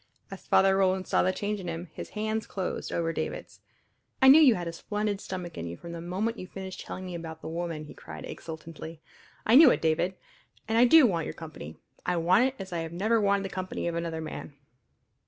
As 0.31 0.47
Father 0.47 0.75
Roland 0.77 1.05
saw 1.07 1.21
the 1.21 1.31
change 1.31 1.59
in 1.59 1.67
him 1.67 1.91
his 1.93 2.09
hands 2.17 2.47
closed 2.47 2.91
over 2.91 3.13
David's. 3.13 3.59
"I 4.19 4.29
knew 4.29 4.41
you 4.41 4.55
had 4.55 4.67
a 4.67 4.73
splendid 4.73 5.21
stomach 5.21 5.59
in 5.59 5.67
you 5.67 5.77
from 5.77 5.91
the 5.91 6.01
moment 6.01 6.39
you 6.39 6.47
finished 6.47 6.79
telling 6.81 7.05
me 7.05 7.13
about 7.13 7.41
the 7.41 7.47
woman," 7.47 7.85
he 7.85 7.93
cried 7.93 8.25
exultantly. 8.25 8.99
"I 9.45 9.53
knew 9.53 9.69
it, 9.69 9.79
David. 9.79 10.15
And 10.67 10.79
I 10.79 10.85
do 10.85 11.05
want 11.05 11.27
your 11.27 11.35
company 11.35 11.77
I 12.03 12.17
want 12.17 12.45
it 12.45 12.55
as 12.57 12.73
I 12.73 12.87
never 12.87 13.21
wanted 13.21 13.43
the 13.45 13.49
company 13.49 13.87
of 13.87 13.93
another 13.93 14.21
man!" 14.21 14.55